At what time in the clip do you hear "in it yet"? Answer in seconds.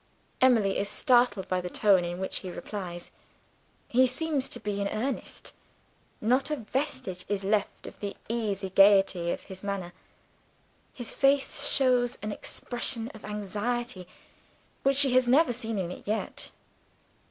15.77-16.49